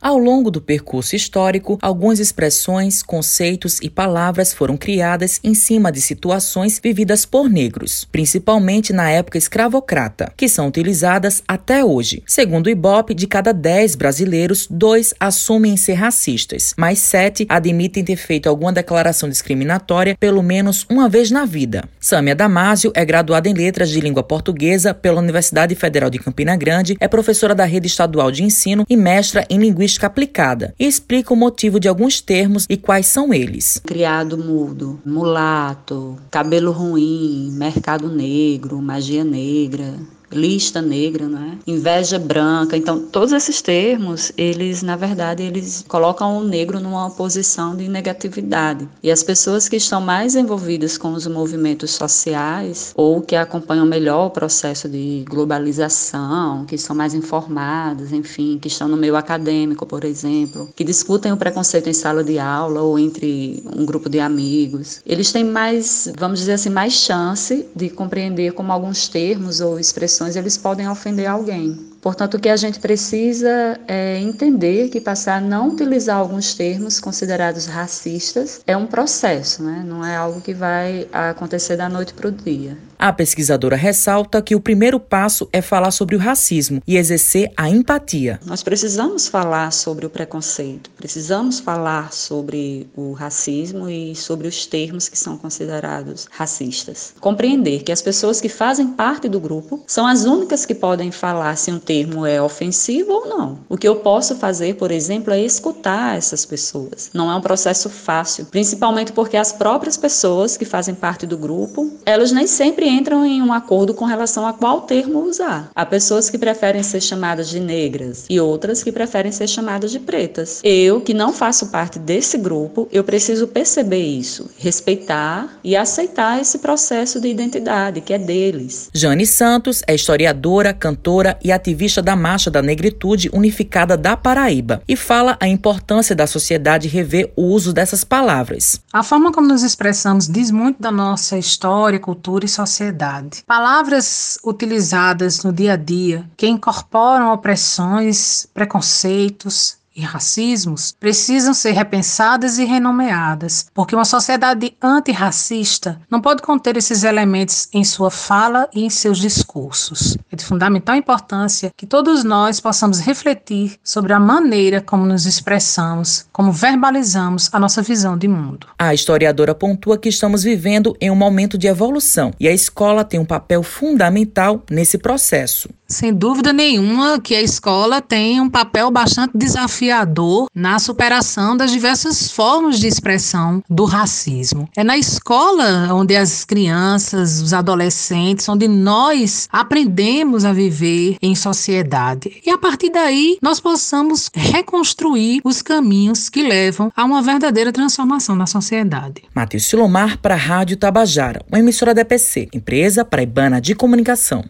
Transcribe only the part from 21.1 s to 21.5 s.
na